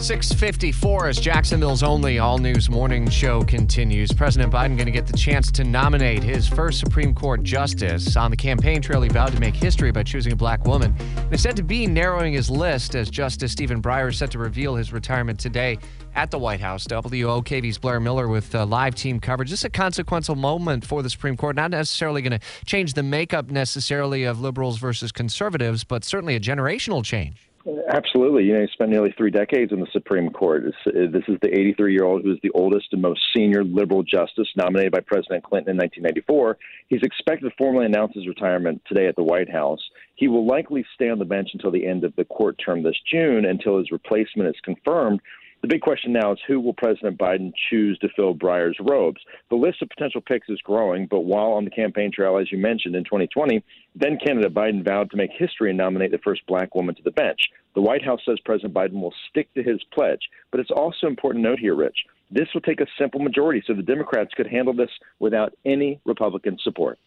[0.00, 4.12] 654 as Jacksonville's only all news morning show continues.
[4.12, 8.16] President Biden going to get the chance to nominate his first Supreme Court justice.
[8.16, 10.94] On the campaign trail, he vowed to make history by choosing a black woman.
[11.16, 14.38] And is said to be narrowing his list as Justice Stephen Breyer is set to
[14.38, 15.78] reveal his retirement today
[16.14, 16.86] at the White House.
[16.86, 19.50] WOKV's Blair Miller with uh, live team coverage.
[19.50, 23.02] This is a consequential moment for the Supreme Court, not necessarily going to change the
[23.02, 27.47] makeup necessarily of liberals versus conservatives, but certainly a generational change.
[27.90, 28.44] Absolutely.
[28.44, 30.64] You know, he spent nearly three decades in the Supreme Court.
[30.86, 34.02] Uh, this is the 83 year old who is the oldest and most senior liberal
[34.02, 36.56] justice nominated by President Clinton in 1994.
[36.88, 39.80] He's expected to formally announce his retirement today at the White House.
[40.14, 42.96] He will likely stay on the bench until the end of the court term this
[43.10, 45.20] June until his replacement is confirmed.
[45.60, 49.20] The big question now is who will President Biden choose to fill Breyer's robes?
[49.50, 52.58] The list of potential picks is growing, but while on the campaign trail, as you
[52.58, 53.64] mentioned, in 2020,
[53.96, 57.10] then candidate Biden vowed to make history and nominate the first black woman to the
[57.10, 57.40] bench.
[57.74, 60.22] The White House says President Biden will stick to his pledge,
[60.52, 63.74] but it's also important to note here, Rich, this will take a simple majority, so
[63.74, 66.98] the Democrats could handle this without any Republican support.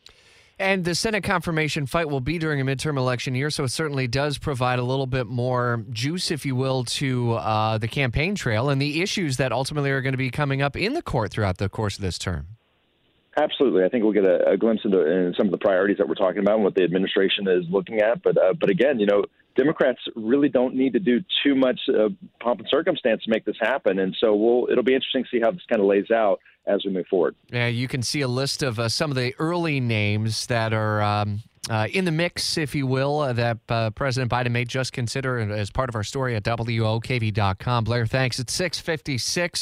[0.62, 4.08] And the Senate confirmation fight will be during a midterm election year, so it certainly
[4.08, 8.70] does provide a little bit more juice, if you will, to uh, the campaign trail
[8.70, 11.58] and the issues that ultimately are going to be coming up in the court throughout
[11.58, 12.46] the course of this term.
[13.36, 16.08] Absolutely, I think we'll get a, a glimpse into in some of the priorities that
[16.08, 18.22] we're talking about and what the administration is looking at.
[18.22, 19.24] But uh, but again, you know,
[19.56, 23.58] Democrats really don't need to do too much uh, pomp and circumstance to make this
[23.60, 26.40] happen, and so we'll it'll be interesting to see how this kind of lays out
[26.68, 27.36] as we move forward.
[27.52, 31.02] Yeah, you can see a list of uh, some of the early names that are
[31.02, 34.94] um, uh, in the mix, if you will, uh, that uh, President Biden may just
[34.94, 37.84] consider as part of our story at WOKV.com.
[37.84, 38.40] Blair, thanks.
[38.40, 39.60] It's 656.